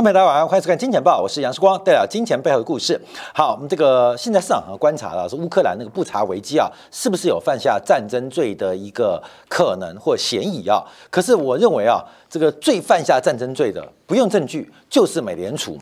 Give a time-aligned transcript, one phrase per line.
[0.00, 2.98] 各位大家晚上好，欢迎收看《金钱报》，我是杨世光，带来金钱背后的故事。
[3.34, 10.82] 好，我们这个现在市场上观察了，是乌克兰那个布查危机啊，是不是有犯下战争罪的一个可能或嫌疑啊？
[11.10, 15.76] 可是我认为啊，这个最犯下战争罪的，不用证据，就是美联储。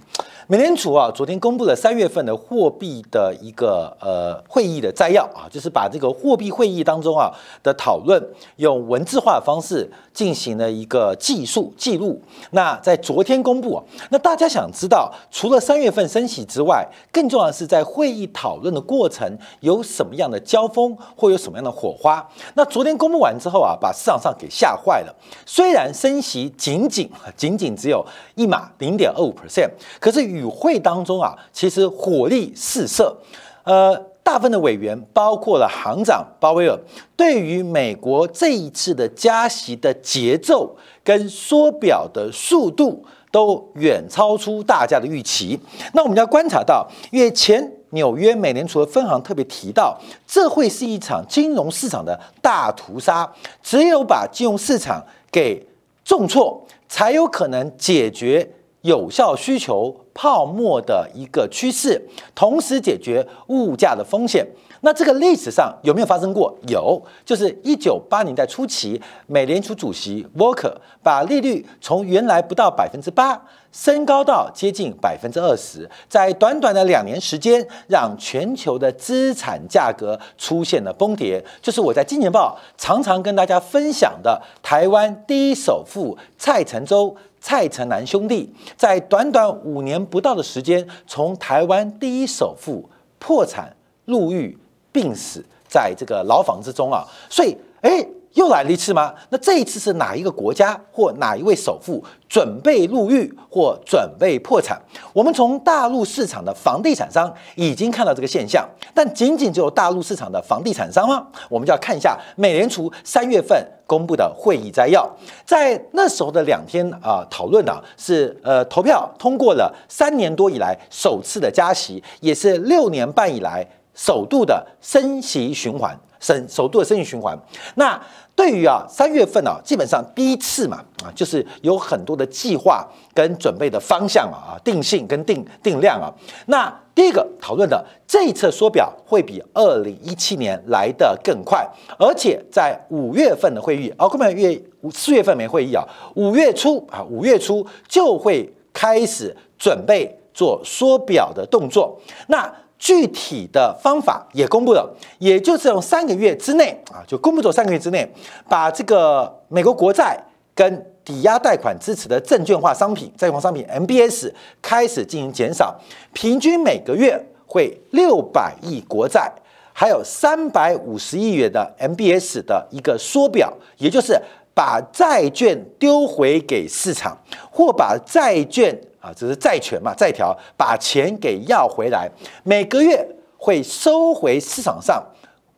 [0.51, 7.31] 美联储啊，昨天公布了三月份的货币的一个呃会议的摘要啊，就是把这个货币会议当中啊
[7.63, 8.19] 的讨论
[8.57, 12.19] 用文字化的方式进行了一个记述记录。
[12.53, 22.27] 那在昨天公布啊，那大家想知道，除了三月份升息之外，更重要的是在会议讨论的过程有什么样的交锋或有什么样的火花？
[22.55, 25.15] 那昨天公布完之后啊，把市场上给吓坏了。
[25.45, 28.03] 虽然升息仅仅仅仅只有
[28.35, 29.69] 一码零点二五 percent，
[30.01, 33.17] 可是与与会当中啊，其实火力四射，
[33.65, 36.79] 呃，大部分的委员，包括了行长鲍威尔，
[37.17, 45.59] 对于美国这一次的加息的节奏跟缩表的速度，都远超出大家的预期。
[45.95, 53.31] 那我们要观察到，因为前纽约美联储的分行特别提到，这会是一场金融市场的大屠杀，
[53.63, 55.67] 只有把金融市场给
[56.05, 58.47] 重挫，才有可能解决。
[58.83, 62.01] 有效需求泡沫的一个趋势，
[62.35, 64.47] 同时解决物价的风险。
[64.81, 66.57] 那这个历史上有没有发生过？
[66.69, 73.41] 有，就是一九八年代初期，美联储主席沃克把利率从原来不到百分之八
[73.73, 81.45] 升高到接近百分之二十，在短短的两年时间，让全球的资产价格出现了崩跌。
[81.61, 87.17] 就是我在《金钱报》常常跟大家分享的台湾第一首富蔡成洲。
[87.41, 93.77] 蔡成南兄弟在短短五年不到的时间，从台湾第一首富破产、
[94.07, 94.59] 入狱、
[94.93, 98.07] 病死在这个牢房之中啊，所以，哎。
[98.35, 99.13] 又来了一次吗？
[99.31, 104.81] 那这一次是哪一个国家或哪一位首富准备入狱或准备破产？
[105.13, 111.27] 我们从大陆市场的房地产商已经看到这个现象，但仅仅只有大陆市场的房地产商吗？
[111.49, 115.11] 我们就要看一下美联储三月份公布的会议摘要，
[115.45, 123.67] 在那时候的两天啊讨论呢是呃投票通过了三年多以来首次的加息，也是六年半以来
[123.99, 125.99] 首度的升息循环。
[126.21, 127.39] 省首度的升息循环，
[127.77, 127.97] 那
[128.35, 132.85] 对于啊三月份啊，基本上第一次嘛啊，就是有很多的计划
[133.15, 136.11] 跟准备的方向啊定性跟定定量啊。
[136.47, 141.65] 那第一个讨论的这一次缩表会比二零一七年来的更快，
[142.01, 144.61] 而且在五月份的会议，啊，根本月
[144.91, 145.85] 四月份没会议啊，
[146.17, 151.97] 五月初啊五月初就会开始准备做缩表的动作。
[152.27, 154.89] 那具体的方法也公布了，
[155.19, 158.09] 也就是用三个月之内啊，就公布做三个月之内，
[158.49, 160.17] 把这个美国国债
[160.55, 164.33] 跟抵押贷款支持的证券化商品、债券商品 MBS
[164.63, 165.77] 开始进行减少，
[166.13, 169.33] 平均每个月会六百亿国债，
[169.73, 174.17] 还有三百五十亿元的 MBS 的一个缩表，也就是
[174.55, 177.19] 把债券丢回给市场，
[177.51, 178.79] 或把债券。
[179.01, 182.11] 啊，这是债权嘛，债条把钱给要回来，
[182.43, 185.03] 每个月会收回市场上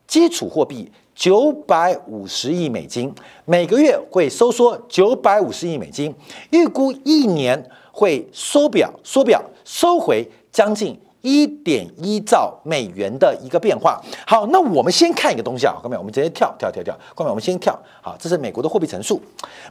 [0.07, 3.15] 基础货币九百五十亿美金，
[3.45, 6.15] 每个月会收缩九百五十亿美金，
[6.51, 7.63] 预估一年
[7.93, 14.01] 会缩表缩表收回将近一点一兆美元的一个变化。
[14.27, 17.79] 好，那我们先看一个东西啊，各位，我们直接跳跳跳跳，各位，我们先跳。
[18.03, 19.21] 好，这是美国的货币乘数，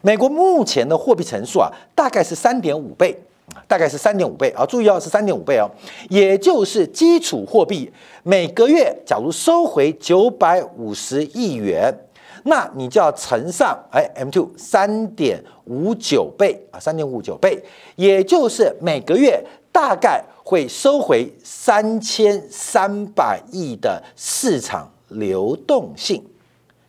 [0.01, 3.19] 美国目前的货币乘数啊，大概是三点五倍。
[3.67, 5.69] 大概是三点五倍啊，注意哦，是三点五倍哦，
[6.09, 7.91] 也就是基础货币
[8.23, 11.93] 每个月假如收回九百五十亿元，
[12.43, 17.61] 那你就要乘上哎 M two 三点五九倍啊，三点五九倍，
[17.95, 26.23] 也就是每个月大概会收回三千三百亿的市场流动性，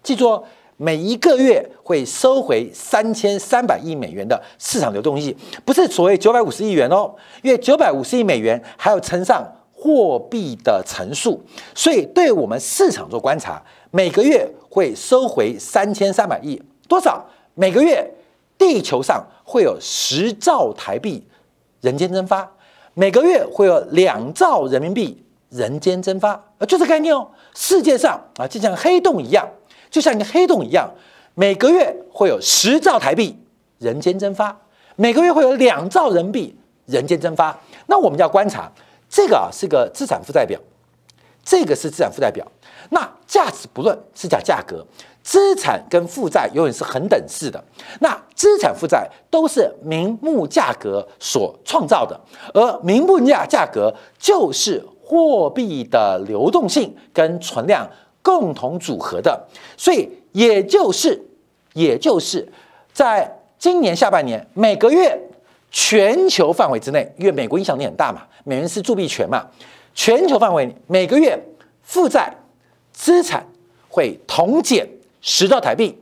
[0.03, 0.45] 记住哦。
[0.83, 11.39] 每一个月会收回三千三百亿美元的市场流动性，不是所谓九百五十亿元哦，因为九百五十亿美元还要乘上货币的乘数，
[11.75, 17.23] 所以对我们市场做观察，每个月会收回三千三百亿，多少？
[17.53, 18.11] 每个月
[18.57, 21.23] 地球上会有十兆台币
[21.83, 22.51] 人间蒸发，
[22.95, 27.29] 每个月会有两兆人民币人间蒸发，啊，就这概念哦。
[27.55, 29.47] 世界上啊，就像黑洞一样。
[29.91, 30.89] 就像一个黑洞一样，
[31.35, 33.37] 每个月会有十兆台币
[33.79, 34.57] 人间蒸发，
[34.97, 36.57] 每个月会有两兆人民币
[36.87, 37.59] 人间蒸发。
[37.87, 38.71] 那我们要观察
[39.09, 40.61] 这个啊，是个资产负债表，
[41.45, 42.47] 这个是资产负债表。
[42.91, 44.85] 那价值不论是讲价格，
[45.23, 47.63] 资产跟负债永远是恒等式的。
[48.01, 52.19] 那资产负债都是名目价格所创造的，
[52.55, 57.89] 而名目价价格就是货币的流动性跟存量
[58.23, 59.47] 共同组合的。
[59.77, 61.21] 所以，也就是，
[61.75, 62.47] 也就是
[62.93, 65.21] 在今年下半年每个月
[65.71, 69.47] 全球范围之内，因为美国影响力很大嘛，美元是铸币权嘛，
[69.95, 71.39] 全球范围每个月
[71.83, 72.35] 负债
[72.93, 73.47] 资产
[73.89, 74.89] 会同减。
[75.23, 75.95] 十兆台币，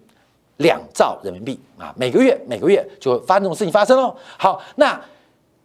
[0.59, 1.93] 两兆人民币啊！
[1.97, 4.15] 每个月每个月就会发生这种事情发生哦。
[4.37, 4.97] 好，那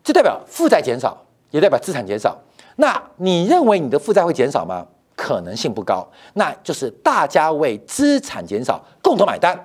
[0.03, 1.15] 这代表负债减少，
[1.51, 2.35] 也代表资产减少。
[2.77, 4.88] 那你认为你的负债会减少吗？
[5.24, 6.06] 可能性不高。
[6.34, 9.58] 那就是大家为资产减少共同买单。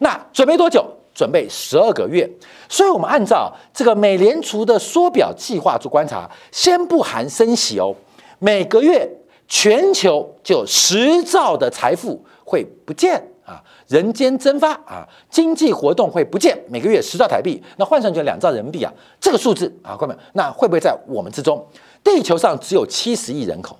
[0.00, 0.84] 那准备多久？
[1.14, 2.30] 准备十二个月。
[2.68, 7.94] 所以我们按照这个美联储的缩表计划做观察，先不含升息哦，
[8.38, 9.10] 每个月
[9.48, 13.32] 全球就十兆的财富会不见。
[13.46, 21.64] 啊，人间蒸发啊，经济活动会不见，每个月十兆台币，那换算成两兆人民币啊，这个数字啊，各位，那会不会在我们之中？
[22.02, 23.78] 地球上只有七十亿人口，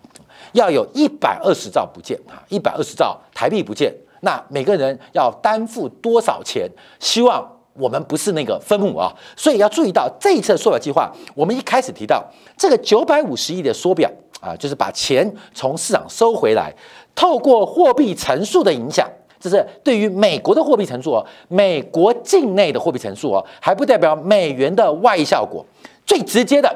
[0.57, 6.69] 要有一百二十兆不见啊，一百二十兆台币不见，那每个人要担负多少钱？
[6.99, 12.25] 希望我们不是那个分母啊，所以要注意到这一次的缩表计划，我们一开始提到
[12.57, 14.11] 这个九百五十亿的缩表
[14.41, 16.75] 啊，就是把钱从市场收回来，
[17.15, 19.07] 透过货币乘数的影响。
[19.39, 25.65] 这是对于美国的货币乘数哦，美国境内的货币乘数哦，还不代表美元的外溢效果。
[26.07, 26.75] 最直接的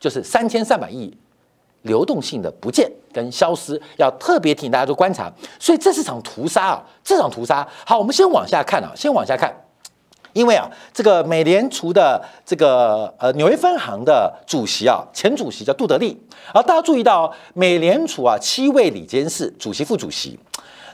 [0.00, 1.16] 就是三千三百亿
[1.82, 5.32] 流动性的不见跟消失，要特别提醒大家做观察。
[5.58, 7.66] 所以这是场屠杀啊，这场屠杀。
[7.86, 9.54] 好，我们先往下看啊，先往下看，
[10.32, 16.20] 因为啊，这个美联储的这个呃纽约分行的主席啊，前主席叫杜德利。
[16.52, 20.38] 而大家注意到，美联储啊七位理监事，主席、副主席。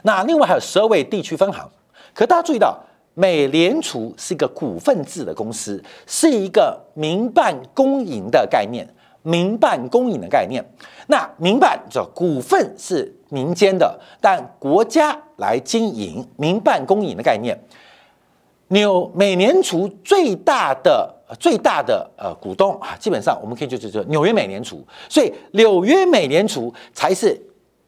[0.03, 1.69] 那另外还有十二位地区分行，
[2.13, 2.77] 可大家注意到，
[3.13, 8.87] 美联储是一个股份制的公司，是一个民办公营的概念，
[9.23, 10.63] 民办公营的概念。
[11.07, 17.57] 那民办叫股份是民间的，但国家来经营，民办公营的概念。
[18.69, 27.41] 纽美联储最大的最大的呃股东啊，基本上我们可以就就就纽约美联储，所以纽约美联储才是。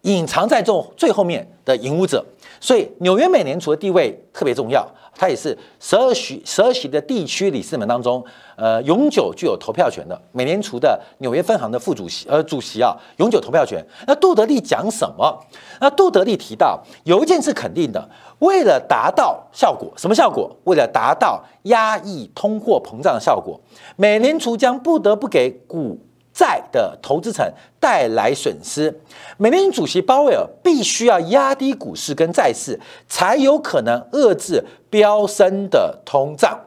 [0.04, 2.24] 隐藏在这种最后面的引武者，
[2.62, 8.24] 所以纽约美联储的地位特别重要，它也是十二席十二席的地区理事们当中，
[8.56, 13.86] 呃，永久具有投票权的美联储的纽约分行的副主席，呃，主席啊，永久投票权。
[14.08, 15.38] 那杜德利讲什么？
[15.82, 20.56] 那杜德利提到有一件事肯定的，为了达到效果，什么效果？
[20.64, 23.60] 为了达到压抑通货膨胀的效果，
[23.98, 26.00] 美联储将不得不给股。
[26.34, 27.46] 债的投资层
[27.80, 29.00] 带来损失，
[29.38, 36.60] 美联储主席鲍威尔必须要压低股市跟债市，才有可能遏制飙升的通胀。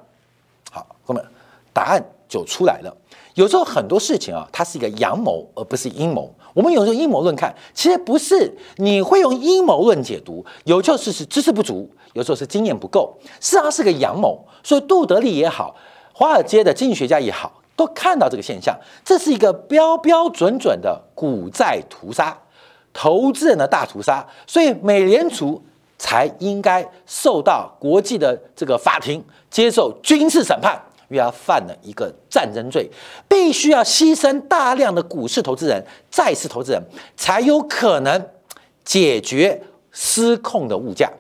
[0.71, 1.25] 好，哥们，
[1.73, 2.97] 答案就出来了。
[3.35, 6.35] 有时候很多事情啊，它是一个阳谋，而不是阴谋。
[6.53, 14.47] 我们有时候阴谋论看，其实不是你会用阴谋论解读，有时候是是知识不足，有时候是经验不够，事实上是个阳谋。
[14.63, 15.75] 所以杜德利也好，
[16.13, 17.62] 华尔街的经济学家也好。
[17.75, 22.37] 都看到这个现象，这是一个标标准准的股债屠杀，
[22.93, 25.63] 投资人的大屠杀，所以美联储
[25.99, 32.91] 才应该受到国际的这个法庭接受军事审判，因为他犯了一个战争罪，
[33.29, 36.83] 必须要牺牲大量的股市投资人、债市投资人，
[37.17, 38.29] 才有可能
[38.85, 41.11] 解决失控的物价。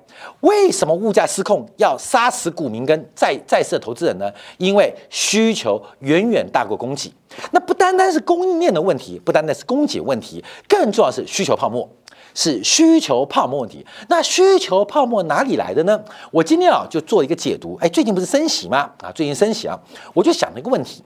[0.41, 4.31] 为什么物价失控要杀死股民跟在在市的投资人呢？
[4.59, 7.12] 因为需求远远大过供给。
[7.52, 11.88] 那不单单是供应链的问题，不单单是供给问题，更重要是需求泡沫，
[12.35, 13.87] 是需求泡沫问题。
[14.09, 15.99] 那需求泡沫哪里来的呢？
[16.31, 17.79] 我今天啊就做一个解读。
[17.81, 18.91] 哎，最近不是升息吗？
[19.02, 19.79] 啊，最近升息啊，
[20.12, 21.02] 我就想了一个问题。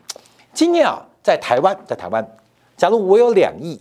[0.53, 2.27] 今天啊，在台湾，在台湾，
[2.77, 3.81] 假如我有两亿。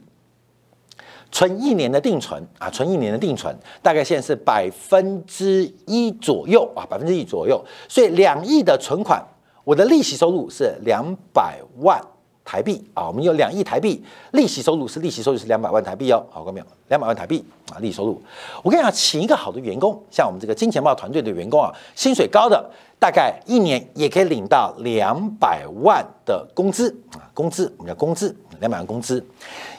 [1.35, 7.61] 存一年的定存啊，存一年的定存，大概现在是百分之一左右啊，百分之一左右。
[7.89, 9.21] 所以两亿的存款，
[9.65, 12.01] 我的利息收入是两百万
[12.45, 13.07] 台币啊。
[13.07, 14.01] 我们有两亿台币
[14.31, 16.25] 利息收入，是利息收入是两百万台币哦。
[16.31, 16.65] 好，看没有？
[16.87, 18.21] 两百万台币啊，利息收入。
[18.63, 22.65] 我跟你讲，请一个好的员工，像我们这个金钱豹团队的员工啊，薪水高的，
[22.97, 29.21] 大概一年也可以领到两百万的工资啊，工资我们叫工资，两百万工资，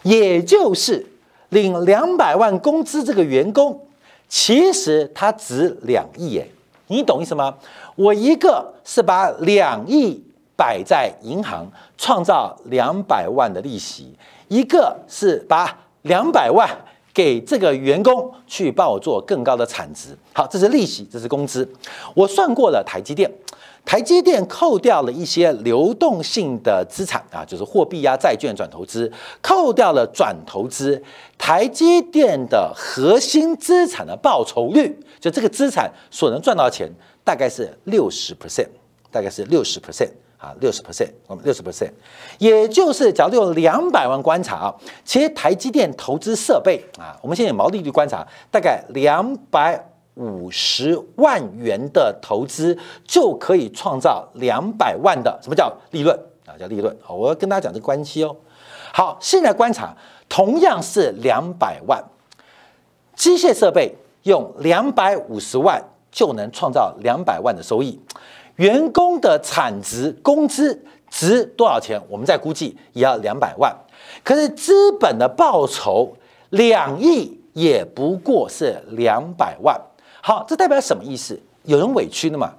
[0.02, 1.06] 也就是。
[1.56, 3.80] 领两百万工资这个员工，
[4.28, 6.46] 其实他值两亿耶，
[6.88, 7.54] 你懂意思吗？
[7.94, 10.22] 我一个是把两亿
[10.54, 14.04] 摆在银行，创造两百万的利息；
[14.48, 16.68] 一个是把两百万
[17.14, 20.10] 给这个员工去帮我做更高的产值。
[20.34, 21.66] 好，这是利息，这是工资。
[22.12, 23.30] 我算过了，台积电。
[23.87, 31.00] 台积电扣掉了一些流动性的资产啊，就是货币呀、债券转投资，扣掉了转投资，
[31.38, 36.90] 台积电的核心资产的报酬率，就这个资产所能赚到钱，
[37.23, 38.66] 大概是六十 percent，
[39.12, 41.93] 大概是六十 percent 啊，六十 percent，我们六十 percent，
[42.38, 44.75] 也就是假如用两百万观察啊，
[45.05, 49.93] 其实台积电投资设备啊，我们现在毛利率观察，大概两百。
[50.16, 56.56] 五十万元的投资就可以创造两百万的什么叫利润啊？
[56.58, 58.35] 叫利润好，我要跟大家讲这个关系哦。
[58.94, 59.94] 好，现在观察，
[60.28, 62.02] 同样是两百万，
[63.14, 68.00] 机械设备用两百五十万就能创造两百万的收益，
[68.54, 72.00] 员工的产值工资值多少钱？
[72.08, 73.76] 我们再估计也要两百万，
[74.25, 76.16] 可是资本的报酬
[76.49, 79.78] 两亿也不过是两百万。
[80.26, 81.40] 好，这代表什么意思？
[81.62, 82.52] 有人委屈了嘛？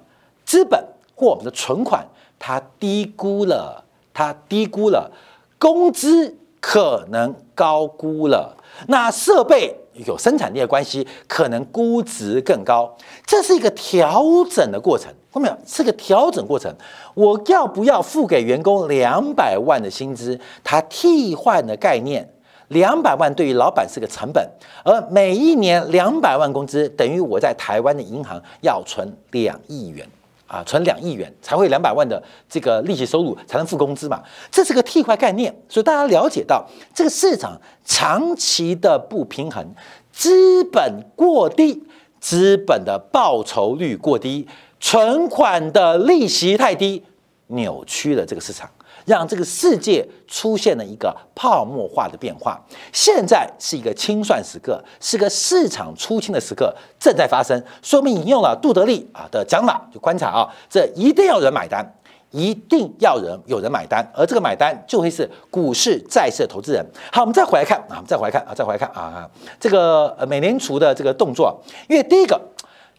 [0.46, 0.82] 资本
[1.14, 2.02] 或我们的存款，
[2.38, 3.84] 它低估了，
[4.14, 5.12] 它低估了
[5.58, 8.56] 工资，可能高估了。
[8.86, 12.96] 那设备有生产力的关系，可能估值更高。
[13.26, 16.74] 这是一个调整的过程，后面是个调整过程。
[17.12, 20.40] 我要不要付给员工两百万的薪资？
[20.64, 22.32] 它替换的概念。
[22.68, 24.46] 两百万对于老板是个成本，
[24.84, 30.06] 而每一年两百万工资等于我在台湾的银行要存两亿元
[30.46, 39.66] 啊，存两亿元才会两百万的这个利息收入才能付工资嘛，这是个替换概念，所以大家了解到这个市场长期的不平衡，
[40.12, 41.82] 资本过低，
[42.20, 44.46] 资本的报酬率过低，
[44.80, 47.04] 存款的利息太低，
[47.48, 48.68] 扭曲了这个市场。
[49.08, 52.60] 让这个世界出现了一个泡沫化的变化，
[52.92, 57.60] 现在是一个清算时刻，是个市场出清的时刻正在发生。
[57.82, 61.94] 说明引用了杜德利啊的讲法，就观察啊，这一定要有人买单，
[62.32, 66.84] 一定要人有人买单，而这个买单就会是股市债市投资人。
[67.10, 69.26] 好，我们再回来看啊，我们再回来看啊，再回来看啊，
[69.58, 72.38] 这个美联储的这个动作，因为第一个。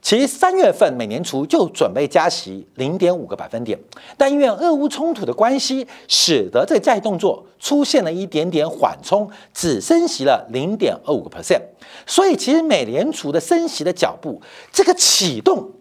[0.01, 3.77] 其实三月份美联储就准备加息零点五个百分点，
[4.17, 11.61] 但因为俄乌冲突的关系，使得这个加息动作出现了一点点缓冲，只升息了零点二五个 percent。
[12.07, 14.41] 所以其实美联储的升息的脚步，
[14.71, 15.71] 这个启动、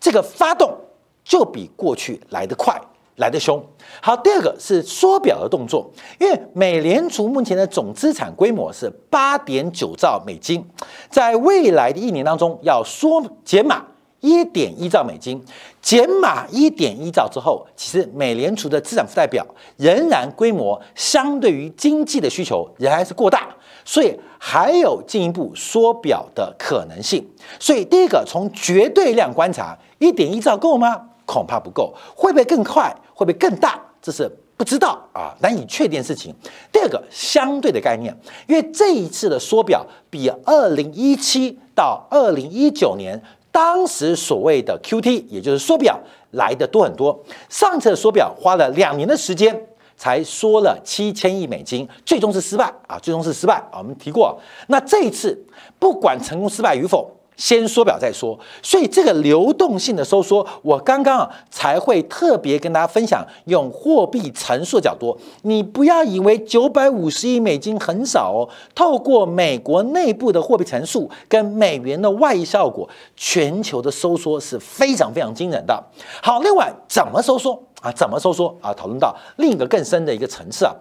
[0.00, 0.76] 这个发动，
[1.24, 2.80] 就比过去来得快。
[3.18, 3.62] 来的凶，
[4.00, 10.64] 好，第二个是缩表的动作，因为美联储目前的总资产规模是八点九兆美金，
[11.10, 13.84] 在未来的一年当中要缩减码
[14.20, 15.44] 一点一兆美金，
[15.82, 19.44] 减码一点一兆之后，其实美联储的资产负债表
[19.76, 23.48] 仍然规模相对于经济的需求仍然是过大，
[23.84, 27.28] 所以还有进一步缩表的可能性。
[27.58, 31.08] 所以第一个从绝对量观察，一点一兆够吗？
[31.28, 32.90] 恐怕不够，会不会更快？
[33.12, 33.78] 会不会更大？
[34.00, 36.34] 这是不知道啊，难以确定事情。
[36.72, 38.16] 第二个相对的概念，
[38.46, 43.20] 因为这一次的缩表比二零一七到二零一九年
[43.52, 47.22] 当时所谓的 QT，也就是缩表来的多很多。
[47.50, 49.54] 上次的缩表花了两年的时间
[49.96, 53.78] 才缩了七千亿美金，最终是失败啊，最终是失败啊。
[53.78, 55.38] 我们提过，那这一次
[55.78, 57.10] 不管成功失败与否。
[57.38, 75.80] 先缩表再说，所以这个流动性的收缩，我刚刚啊才会特别跟大家分享，用货币乘数角度，你不要以为九百五十亿美金很少哦，透过美国内部的货币乘数跟美元的外溢效果，全球的收缩是非常非常惊人的。
[76.20, 77.92] 好，另外怎么收缩啊？
[77.92, 78.74] 怎么收缩啊？
[78.74, 80.74] 讨论到另一个更深的一个层次啊，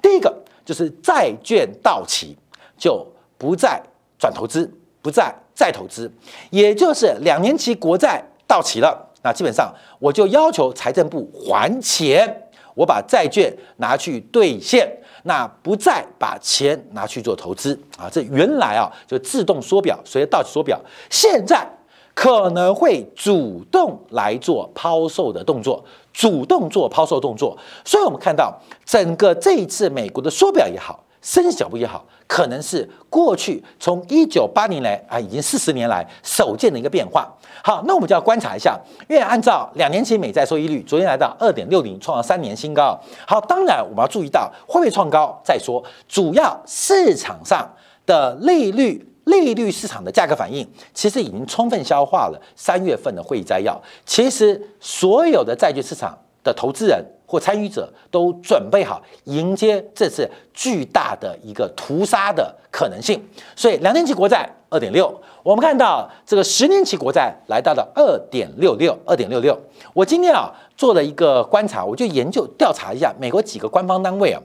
[0.00, 0.32] 第一个
[0.64, 2.36] 就是债券到期
[2.78, 3.04] 就
[3.36, 3.82] 不再
[4.16, 4.72] 转投资。
[5.04, 6.10] 不再再投资，
[6.48, 14.90] 也就是两年期国债到期了，那基本上我就要求财政部还钱，我把债券拿去兑现，
[15.24, 18.08] 那不再把钱拿去做投资啊。
[18.10, 20.80] 这原来啊就自动缩表，随着到期缩表，
[21.10, 21.68] 现在
[22.14, 25.84] 可能会主动来做抛售的动作，
[26.14, 27.58] 主动做抛售动作。
[27.84, 31.03] 所以我们看到整个这一次美国的缩表也好。
[31.24, 37.26] 升息脚步也好，可能是过去从一九八零来啊，已经四十年来首见的一个变化。
[37.62, 38.78] 好，那我们就要观察一下，
[39.08, 43.00] 因为按照两年期美债收益率，昨天来到二点六零，创了三年新高。
[43.26, 53.80] 好，当然我们要注意到会不会创高再说，主要市场上的利率、利率市场的价格反应，其实已经充分消化了三月份的会议摘要。
[54.04, 57.02] 其实所有的债券市场的投资人。
[57.34, 63.20] 或参与者都准备好迎接这次巨大的一个屠杀的可能性。
[63.56, 65.12] 所以两年期国债二点六，
[65.42, 69.60] 我们看到这个十年期国债来到了二点六六，二点六六。
[69.92, 74.40] 我今天啊做了一个观察，我就研究调查一下美国几个官方单位啊，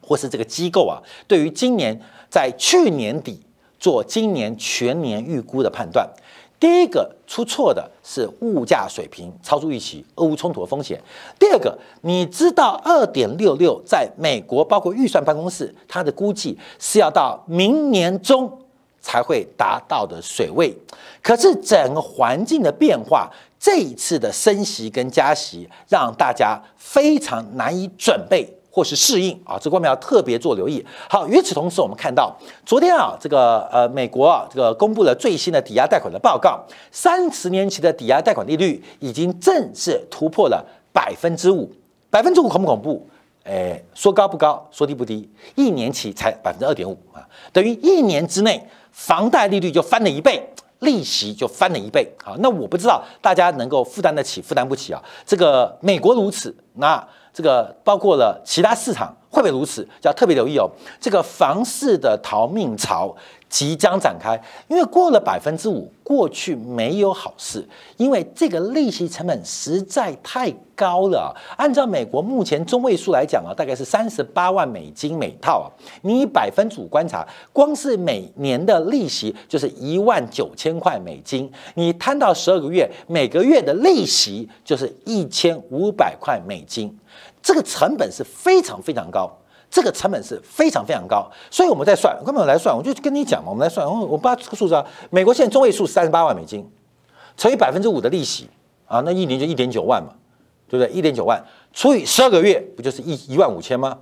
[0.00, 2.00] 或是这个机构啊，对于今年
[2.30, 3.40] 在去年底
[3.80, 6.08] 做今年全年预估的判断。
[6.62, 10.96] 第一个出错的是物价水平超出预期，俄乌冲突的风险。
[11.36, 18.48] 第二个，你知道二点六六在美国包括预算办公室，它的估计是要到明年中
[19.00, 20.72] 才会达到的水位。
[21.20, 23.28] 可是整个环境的变化，
[23.58, 28.48] 这一次的升息跟加息，让大家非常难以准备。
[28.74, 30.82] 或是适应啊，这方面要特别做留意。
[31.06, 36.58] 好，与此同时，我们看到昨天啊，这个呃，美国啊，这个公布了最新的抵押贷款的报告，
[36.90, 41.70] 三十年期的抵押贷款利率已经正式突破了百分之五，
[42.08, 43.06] 百分之五恐不恐怖？
[43.44, 47.20] 诶，说高不高，说低不低，一年期才百分之二点五啊，
[47.52, 50.42] 等于一年之内房贷利率就翻了一倍，
[50.78, 52.10] 利息就翻了一倍。
[52.24, 55.02] 好，那我不知道大家能够负担得起，负担不起啊？
[55.26, 57.06] 这个美国如此，那。
[57.32, 59.88] 这个包括了其他市场会不会如此？
[60.02, 60.70] 要特别留意哦。
[61.00, 63.16] 这个房市的逃命潮
[63.48, 71.34] 即将展开，因为过了百分之五，过去没有好事，因为这个利息成本实在太高了。
[71.56, 75.64] 按照美国目前中位数来讲啊，大概是三十八万美金每套啊。
[76.02, 86.94] 你以百分之五观察，光是每年的利息就是一万九千块美金，你摊到十二个月，每个月的利息就是一千五百块美金。
[87.42, 89.30] 这个成本是非常非常高，
[89.68, 96.70] 这个成本是非常非常高，所以我们在算，根本来算，我就跟你讲嘛，我们来算，我我把这个数字啊，美国现在中位数三十八万美金，
[97.36, 98.48] 乘以百分之五的利息
[98.86, 100.14] 啊，那一年就一点九万嘛，
[100.68, 100.92] 对不对？
[100.92, 103.98] 一点九万除以十二个月，不就是一一万五千吗？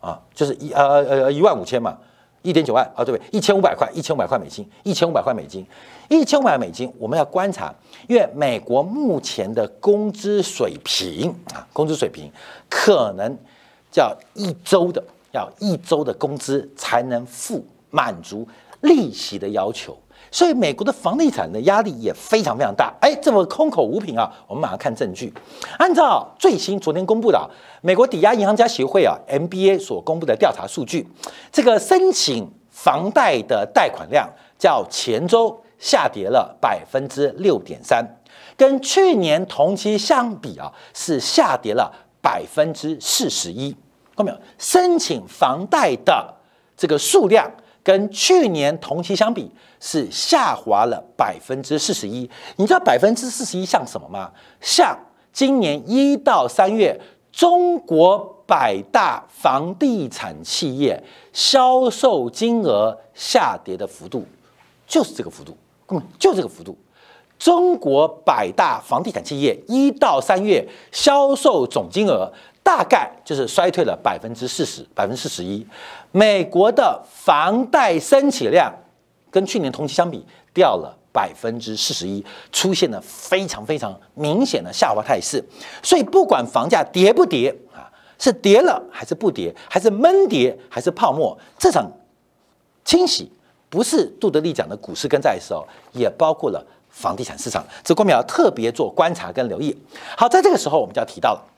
[0.00, 1.96] 啊，就是一呃呃呃一万五千嘛。
[2.42, 3.22] 一点九万啊，对不对？
[3.30, 5.64] 一千五百块，一千五百块美金，一千五百块美金，
[6.08, 7.74] 一千五百美金，我们要观察，
[8.08, 12.30] 因为美国目前的工资水平啊，工资水平
[12.68, 13.36] 可能
[13.90, 18.46] 叫一周的，要一周的工资才能付满足
[18.80, 19.96] 利息的要求。
[20.32, 22.92] 所以美国的房地产的压力也非常非常大。
[23.02, 24.32] 哎，这么空口无凭啊！
[24.48, 25.32] 我们马上看证据。
[25.78, 27.48] 按照最新昨天公布的
[27.82, 31.06] 美国抵押银行家协会啊 （MBA） 所公布的调查数据，
[31.52, 34.26] 这个申请房贷的贷款量
[34.58, 38.02] 较前周下跌了百分之六点三，
[38.56, 41.92] 跟去年同期相比啊，是下跌了
[42.22, 43.70] 百分之四十一。
[44.16, 44.38] 看到没有？
[44.56, 46.34] 申请房贷的
[46.74, 47.50] 这个数量。
[47.82, 54.30] 跟去年同期相比是下滑了百分之四十一，你知道百分之四十一像什么吗？
[54.60, 54.96] 像
[55.32, 57.00] 今年一到三月
[57.32, 64.24] 中国百大房地产企业销售金额下跌的幅度，
[64.86, 66.76] 就是这个幅度，根本就这个幅度。
[67.38, 72.32] 中国百大房地产企业一到三月销售总金额。
[72.62, 75.66] 大概就是衰退了百分之四十，百分之四十一。
[76.12, 78.72] 美国的房贷申请量
[79.30, 85.42] 跟去年同期相比掉了百分之四十一，出现了非常非常明显的下滑态势。
[85.82, 91.90] 所以不管房价跌不跌啊，是跌了还是不跌，还是闷跌还是泡沫，这场
[92.84, 93.30] 清洗
[93.68, 97.66] 不是杜德利讲的股市跟债市哦，也包括了房地产市场。
[97.82, 99.76] 这郭淼要特别做观察跟留意。
[100.16, 101.48] 好，在这个时候我们就要提到了。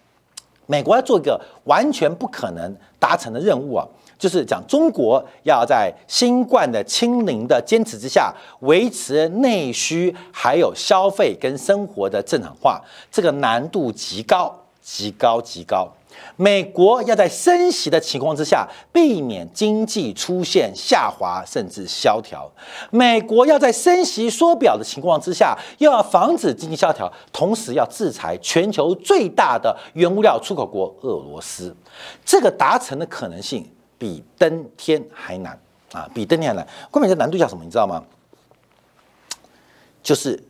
[0.66, 3.86] 美国要做一个完全不可能达成的任务啊，
[4.18, 15.88] 就是讲中国要在新冠的清零的坚持之下，维持内需还有消费跟生活的正常化，这个难度极高，极高，极高。
[16.36, 22.50] 美国要在升息的情况之下，避免经济出现下滑甚至萧条；
[22.90, 31.74] 美国要在升息缩表的情况之下，又要防止经济萧条，同时要制裁全球最大的原物料出口国俄罗斯。
[32.24, 35.58] 这个达成的可能性比登天还难
[35.92, 36.10] 啊！
[36.12, 36.66] 比登天还难。
[36.90, 37.62] 关键这难度叫什么？
[37.62, 38.02] 你知道吗？
[40.02, 40.42] 就是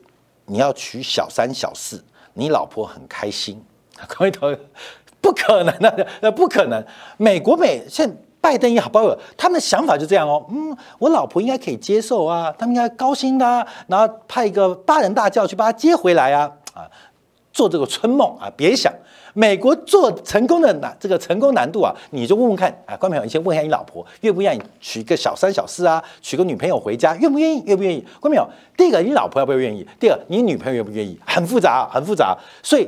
[0.46, 3.62] 你要娶小三小四，你老婆很开心。
[4.09, 4.59] 各位同学。
[5.25, 6.85] 不可能的，那 不可能。
[7.17, 10.45] 美国美现拜登也好，包括他们的想法就这样哦。
[10.51, 16.85] 嗯，我老婆应该可以接受啊，他们应该高兴的，然后派一个八人大轿去把她接回来啊啊，
[17.55, 18.53] 做这个春梦啊。
[18.55, 18.93] 别想
[19.33, 27.63] 美国做成功的难，这个成功难度啊，你就问问看啊，关朋友，你先问一下你老婆愿不愿意娶个小三小四啊，娶个女朋友回家，愿不愿意？
[27.65, 28.05] 愿不愿意？
[28.21, 29.89] 关朋友，第一个你老婆要不要愿意？
[29.99, 31.19] 第二，你女朋友愿不愿意？
[31.25, 32.37] 很复杂，很复杂。
[32.63, 32.87] 所以。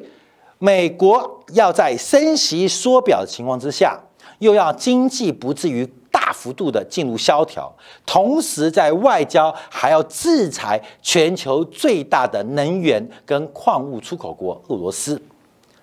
[0.58, 4.00] 美国要在升息缩表的情况之下，
[4.38, 7.70] 又要经济不至于大幅度的进入萧条，
[8.04, 15.20] 同时在外交还要制裁全球最大的能源跟矿物出口国俄罗斯，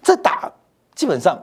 [0.01, 0.51] 这打
[0.95, 1.38] 基本上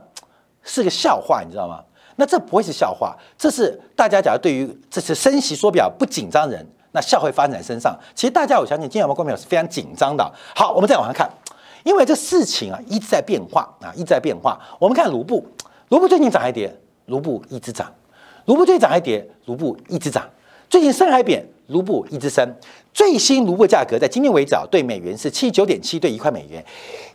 [0.62, 1.82] 是个笑话，你知道吗？
[2.16, 7.98] 那这不会是笑话，这是大家假如对于这次升息缩表不紧张人，那笑会发生在身上。
[8.14, 10.30] 其实大家我相信，金小毛观众是非常紧张的。
[10.54, 11.30] 好，我们再往下看，
[11.82, 14.60] 因为这事情啊一直在变化啊，一直在变化。
[14.78, 15.44] 我们看卢布，
[15.88, 16.74] 卢布最近涨还跌，
[17.06, 17.86] 卢布一直涨；
[18.46, 20.28] 卢布最近涨还跌，卢布一直涨。
[20.68, 22.54] 最近升还贬，卢布一直升。
[22.94, 26.64] 最新卢布价格在今天为止啊，对美元是七九点七对一块美元，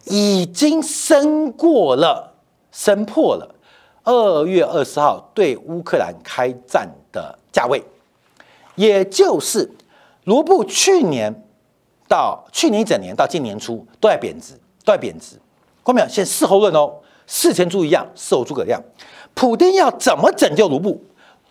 [0.05, 2.33] 已经升过了，
[2.71, 3.55] 升破了。
[4.03, 7.81] 二月二十号对乌克兰开战的价位，
[8.75, 9.71] 也就是
[10.25, 11.44] 卢布去年
[12.07, 15.35] 到去年一整年到今年初都在贬值，都在贬值。
[15.83, 16.07] 看到没有？
[16.07, 16.91] 现在事后论哦，
[17.27, 18.81] 事前猪一样，事后诸葛亮。
[19.33, 21.03] 普京要怎么拯救卢布？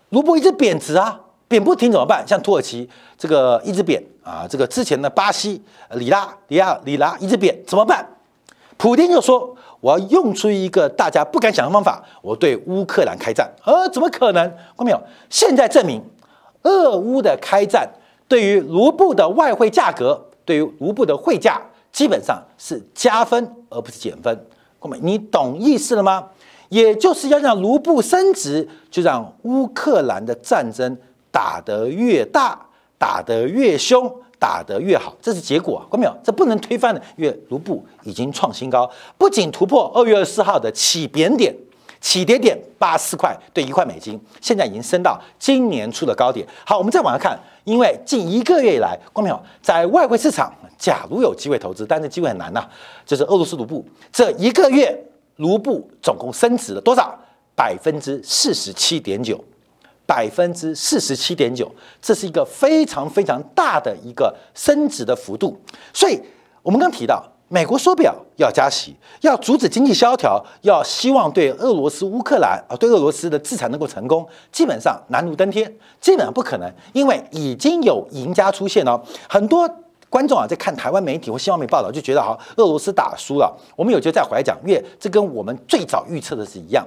[0.09, 2.25] 卢布一直贬值啊，贬不停怎么办？
[2.27, 8.07] 像土耳其这个一直贬啊，这个之前的巴西里拉、里亚、里拉一直贬，怎么办？
[8.77, 9.55] 普京就说。
[9.81, 13.47] 我要用出一个大家不敢想的方法，我对乌克兰开战。
[13.63, 14.49] 呃，怎么可能？
[14.49, 14.99] 看到没有？
[15.29, 16.01] 现在证明，
[16.63, 17.87] 俄乌的开战
[18.27, 21.59] 对于卢布的外汇价格，对于卢布的汇价，
[21.91, 24.45] 基本上是加分而不是减分。
[24.79, 26.29] 各位，你懂意思了吗？
[26.69, 30.97] 也就是要让卢布升值，就让乌克兰的战争
[31.31, 34.09] 打得越大，打得越凶。
[34.37, 36.15] 打得越好，这是结果，啊看到没有？
[36.21, 41.55] 这不能推翻的，因为卢布已经创新高，不仅突破二月二十四号的起贬点，
[42.01, 46.45] 起跌点八四块对一块美金，现在已经升到今年初的高点。
[46.65, 49.43] 好，我们再往下看，因为近一个月以来，各位朋友？
[49.61, 52.65] 在外汇市场，假如有机会投资，但是机会很难呐，
[53.05, 54.97] 就是俄罗斯卢布，这一个月
[55.35, 57.19] 卢布总共升值了多少？
[57.53, 59.43] 百分之四十七点九。
[60.07, 61.67] 百分之四十七点九，
[61.99, 65.59] 这是一个非常非常大的一个升值的幅度。
[65.91, 66.21] 所以，
[66.61, 78.99] 我们刚提到，美国缩表要加息，要阻止经济萧条，要希望对俄罗斯、乌克兰啊，对俄罗斯的制裁能够成功，基本上难如登天，基本上不可能，因为已经有赢家出现了。
[79.29, 79.69] 很多
[80.09, 83.55] 观众啊，在看台湾媒体或新闻媒报道，就觉得哈，俄罗斯打输了。
[83.75, 86.85] 我们有就再回来讲，因为这跟我们最早预测的是一样。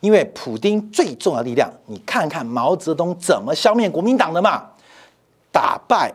[0.00, 4.64] 因为普京最重要力量，你看看毛泽东怎么消灭国民党的嘛？
[5.52, 6.10] 打败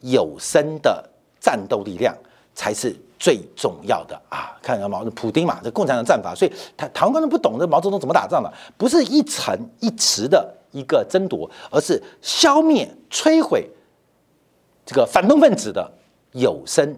[0.00, 1.04] 有生的
[1.38, 2.16] 战斗力量
[2.54, 4.56] 才是最重要的啊！
[4.62, 13.68] 看看毛普丁嘛，这共产党战法，所以台台湾观众不懂这毛泽东怎么打仗的，不是一城一池的一个争夺，而是消灭、摧毁
[14.84, 15.90] 这个反动分子的
[16.32, 16.94] 有生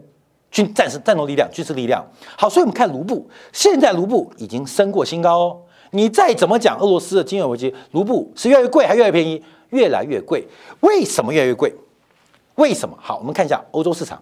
[0.51, 2.05] 军战士战斗力量、军事力量。
[2.37, 5.61] 好，所以我们看卢布，现在卢布已经升过新高哦。
[5.93, 9.43] 你再怎么讲，俄罗斯的金融危机，卢布是越来越贵，还越来越便宜？
[9.71, 10.47] 越来越贵。
[10.81, 11.73] 为什么越来越贵？
[12.57, 12.99] 为什么？
[13.01, 14.21] 好，我们看一下欧洲市场。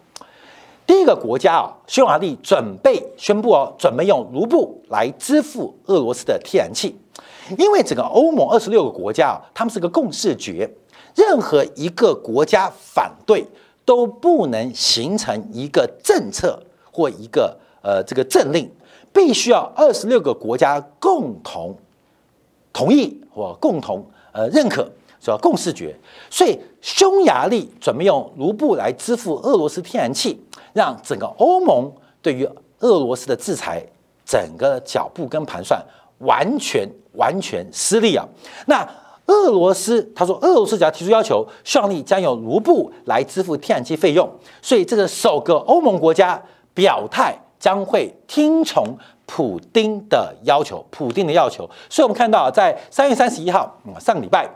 [0.86, 6.96] 第一个国家啊，匈牙利准备宣布哦，准备用卢布来支付俄罗斯的天然气。
[7.58, 10.70] 因为整个欧盟二十六个国家啊，他们是个共视觉，
[11.14, 13.46] 任何一个国家反对
[13.84, 18.70] 都不能形成一个政策或一个呃这个政令。
[19.12, 21.74] 必须要二十六个国家共同
[22.70, 24.86] 同意或共同呃认可，
[25.20, 25.94] 叫共视觉。
[26.30, 30.40] 所以匈牙利准备用卢布来支付俄罗斯天然气，
[30.72, 32.44] 让整个欧盟对于
[32.80, 33.84] 俄罗斯的制裁
[34.24, 35.80] 整个脚步跟盘算
[36.18, 38.26] 完全完全失利啊！
[38.66, 38.88] 那
[39.26, 44.28] 俄罗斯他说，俄罗斯只要提出要求，匈牙利将用卢布来支付天然气费用。
[44.62, 46.42] 所以这个首个欧盟国家
[46.74, 47.36] 表态。
[47.58, 48.86] 将会听从
[49.24, 51.68] 普丁的要求，普丁的要求。
[51.88, 54.46] 所以，我们看到，在三月三十一号，嗯，上个礼拜，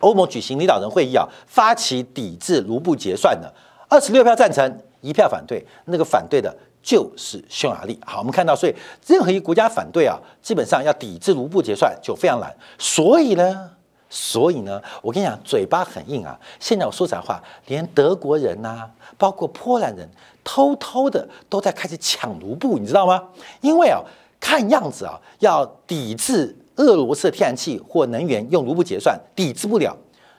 [0.00, 3.52] 欧盟举行领导人会议啊，发起抵制卢布结算的，
[3.88, 5.64] 二十六票赞成，一票反对。
[5.86, 7.98] 那个反对的就是匈牙利。
[8.04, 8.74] 好，我们看到，所以
[9.06, 12.54] 任何一个国家反对啊，基本上要抵制卢布结算就非常难。
[12.78, 13.70] 所以呢，
[14.08, 16.38] 所以呢，我跟你讲，嘴巴很硬啊。
[16.60, 20.08] 现在我说实话，连德国人呐，包括波兰人。
[20.50, 23.22] 偷偷的都在开始抢卢布，你知道吗？
[23.60, 24.00] 因为啊，
[24.40, 29.96] 看样子啊，要抵制俄罗斯的天然气或能源用卢布结算，抵制不了。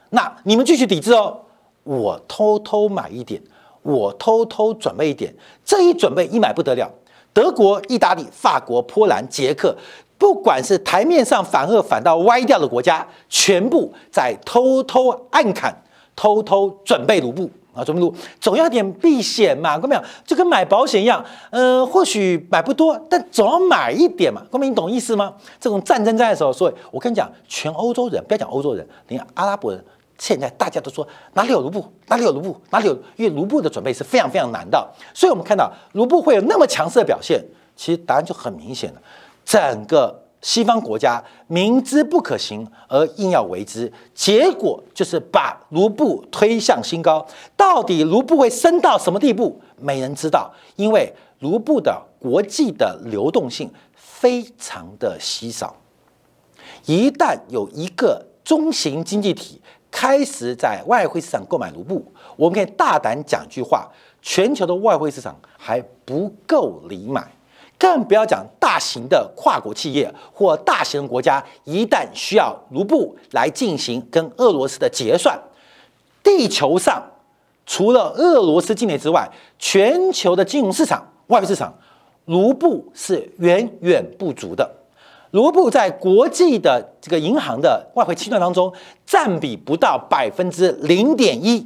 [0.10, 1.38] 那你们继续抵制哦，
[1.84, 3.41] 我偷偷买一点，
[3.84, 5.34] 我偷偷准备一点。
[5.63, 6.91] 这一准备一买不得了，
[7.32, 9.75] 德国、意大利、法国、波兰、捷克，
[10.17, 15.75] 不管是台面上反恶反到歪掉的国家，全部在偷偷暗砍、
[16.15, 17.49] 偷偷准备卢布。
[17.80, 25.34] 啊，准备卢总要点避险嘛，各位朋友，就跟买保险一样，呃，或许买不多，但总要买一点嘛，各位你懂意思吗？
[25.60, 29.84] 这种战争在的时候，所以我跟你讲，全欧洲人不要讲欧洲人，连阿拉伯人。
[30.18, 37.42] 现在大家都说哪里有卢布，哪里有卢布，哪里有，因为卢布的准备是非常非常难的，所以我们看到卢布会有那么强势的表现，
[37.74, 39.02] 其实答案就很明显了。
[39.46, 47.25] 整个西方国家明知不可行而硬要为之，结果就是把卢布推向新高。
[47.58, 55.75] 到底卢布会升到什么地步，没人知道，因为卢布的国际的流动性非常的稀少，
[56.86, 59.62] 一旦有一个中型经济体。
[59.91, 63.89] 开始在外汇市场购买卢布，我们可以大胆讲句话：
[64.21, 67.28] 全球的外汇市场还不够你买，
[67.80, 75.39] 更不要讲大型的跨国企业或大型国家，一旦需要卢布来进行跟俄罗斯的结算，
[76.22, 77.02] 地球上
[77.65, 81.74] 除了俄罗斯境内之外，全球的金融市场、外汇市场，
[82.26, 84.70] 卢布是远远不足的。
[85.32, 88.74] 卢布在国际的这个银行的外汇清算当中
[89.06, 91.65] 占比不到百分之零点一，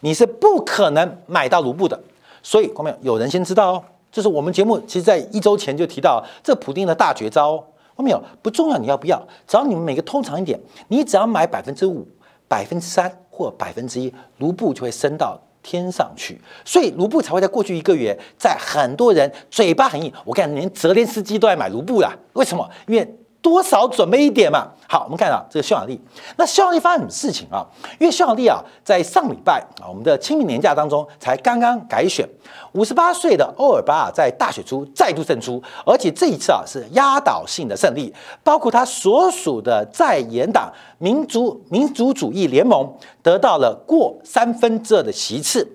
[0.00, 2.00] 你是不可能买到卢布的。
[2.42, 7.62] 所以，朋友有人先知道哦，就是我们节目其实在一周前就提到这普丁的大绝招。
[7.96, 9.20] 没有不重要，你要不要？
[9.46, 12.06] 只要你们每个通常一点，你只要买百分之五、
[12.46, 15.40] 百分之三或百分之一，卢布就会升到。
[15.62, 22.14] 天上去，所以卢布才会在过去一个月，在很多人嘴巴很硬，我看连泽连斯基都在买卢布啦。
[22.34, 22.68] 为什么？
[22.86, 23.16] 因为。
[23.44, 24.66] 多少准备一点嘛？
[24.88, 26.00] 好，我们看到这个匈牙利。
[26.38, 27.62] 那匈牙利发生什么事情啊？
[28.00, 32.26] 因为匈牙利啊，在上礼拜啊，我们的清明年假当中才刚刚改选，
[32.72, 38.10] 五十八岁的欧尔巴啊，在大选中再度胜出，而且这一次啊是压倒性的胜利，
[38.42, 42.90] 包括他所属的在野党民族民族主义联盟
[43.22, 45.70] 得到了过三分之二的席次。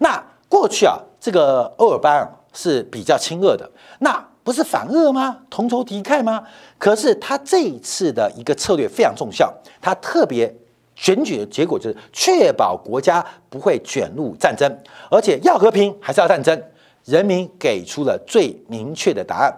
[0.00, 4.22] 那过去啊，这个欧尔班是比较亲俄的，那。
[4.44, 5.38] 不是反恶吗？
[5.48, 6.44] 同仇敌忾吗？
[6.78, 10.54] 可是他这一次的一个策略非常重效，他特别
[10.94, 14.70] 选举的结果就是确保国家不会卷入战争，
[15.10, 16.62] 而且要和平还是要战争，
[17.06, 19.52] 人民给出了最明确的答案。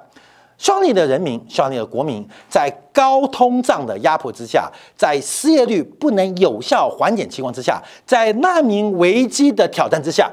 [0.56, 10.30] 匈牙利的人民，匈牙利的国民，在高通胀的压迫之下，在失业率不能有效缓解情况之下，在难民危机的挑战之下，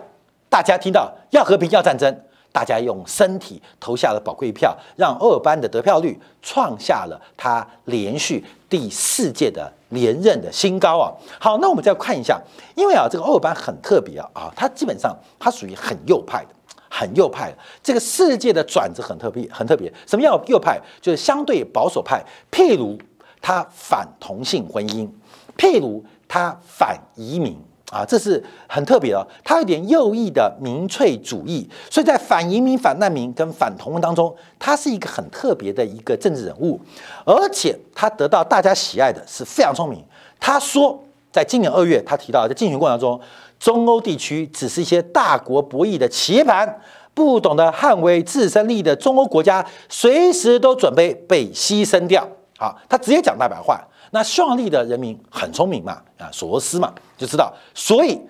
[0.48, 2.16] 大家听到要和平要战争。
[2.54, 11.12] 大家用身体投下了宝贵一票，让欧尔班的得票率创下了他连续第四届的连任的新高啊！
[11.40, 12.40] 好，那我们再看一下，
[12.76, 16.50] 因为啊，这个欧尔班很特别啊啊，他基本上他属于很右派的，
[16.88, 17.52] 很右派。
[17.82, 19.92] 这个世界的转折很特别，很特别。
[20.06, 20.80] 什么叫右派？
[21.02, 22.24] 就是相对保守派。
[22.52, 22.96] 譬如
[23.42, 25.10] 他反同性婚姻，
[25.58, 27.60] 譬如他反移民。
[27.94, 36.82] 啊，这是很特别的，他有点右翼的民粹主义，所以在反移民、反难民跟反同文当中，他是一个很特别的一个政治人物，
[37.24, 40.04] 而且他得到大家喜爱的是非常聪明。
[40.40, 41.00] 他说，
[41.32, 43.22] 在今年二月，他提到在竞选过程中，
[43.60, 46.82] 中欧地区只是一些大国博弈的棋盘，
[47.14, 52.28] 不懂得捍卫自身利益的中欧国家，随时都准备被牺牲掉。
[52.58, 53.80] 好，他直接讲大白话。
[54.16, 57.52] 那匈牙利的人民很聪明嘛，啊，索罗斯嘛，就知道。
[57.74, 58.22] 所以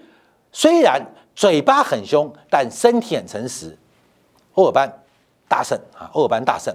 [0.54, 3.78] 虽然嘴巴很凶，但身体很诚实。
[4.54, 4.90] 欧尔班
[5.46, 6.74] 大胜啊，欧尔班大胜。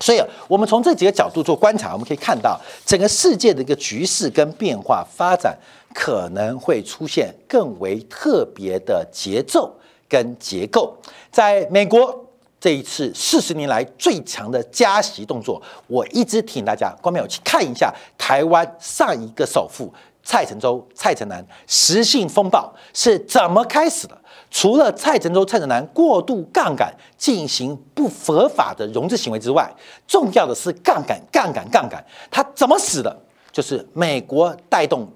[0.00, 5.56] 所以，我们从这几个角度做观察，我们可以看到整个世界的一个局势跟变化发展，
[5.94, 9.72] 可能会出现更为特别的节奏
[10.08, 10.92] 跟结构。
[11.30, 12.20] 在美国。
[12.64, 24.18] 这一次四十年来最强的加息动作，我一直提醒大家，观众朋友去看一下台湾上一个首富蔡成洲、蔡成南实性风暴是怎么开始的。
[24.50, 29.70] 除了蔡成洲、蔡成南过度杠杆进行不合法的融资行为之外，
[30.08, 33.14] 重要的是杠杆、杠杆、杠杆，它怎么死的？
[33.52, 35.06] 就是美国带动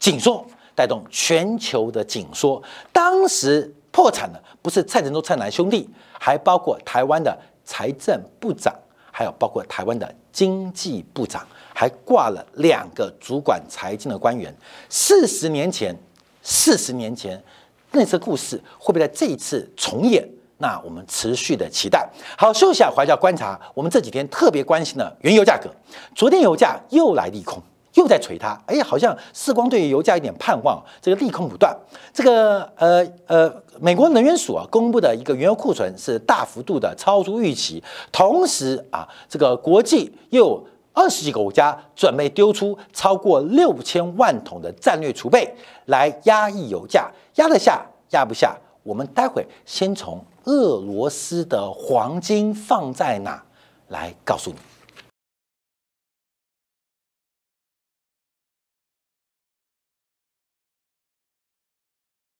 [0.00, 2.60] 紧缩，带动全球的紧缩，
[2.92, 5.88] 当时破产的不是蔡成洲、蔡南兄弟。
[6.24, 8.72] 还包括台湾的财政部长，
[9.10, 14.54] 还有包括台湾的经济部长，还挂了两个主管财经的官员。
[14.88, 15.92] 四十年前，
[16.40, 17.42] 四十年前
[17.90, 20.24] 那次故事会不会在这一次重演？
[20.58, 22.08] 那我们持续的期待。
[22.38, 25.68] 好，休息下，回来观察我们这几天特别关心的原油价格。
[26.14, 27.60] 昨天油价又来利空。
[27.94, 31.76] 又在锤它，哎，好像世光对于油价有点盼望，这个利空不断。
[32.12, 45.54] 这个呃呃，美国能源署啊公布的一个原油库存是大幅度的超出预期，同时啊，这个国际又二十几个国家准备丢出超过六千万桶的战略储备
[45.86, 48.56] 来压抑油价，压得下压不下？
[48.82, 53.40] 我们待会先从俄罗斯的黄金放在哪
[53.88, 54.56] 来告诉你。